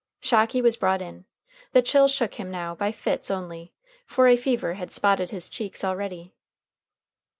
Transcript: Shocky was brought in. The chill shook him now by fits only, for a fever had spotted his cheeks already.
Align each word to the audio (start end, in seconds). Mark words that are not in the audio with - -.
Shocky 0.19 0.63
was 0.63 0.77
brought 0.77 0.99
in. 1.03 1.25
The 1.73 1.83
chill 1.83 2.07
shook 2.07 2.33
him 2.39 2.49
now 2.49 2.73
by 2.73 2.91
fits 2.91 3.29
only, 3.29 3.75
for 4.07 4.27
a 4.27 4.35
fever 4.35 4.73
had 4.73 4.91
spotted 4.91 5.29
his 5.29 5.47
cheeks 5.47 5.83
already. 5.83 6.33